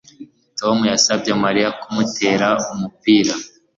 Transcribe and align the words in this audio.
Tom 0.59 0.77
yasabye 0.91 1.31
Mariya 1.43 1.69
kumutera 1.79 2.49
umupira 2.73 3.33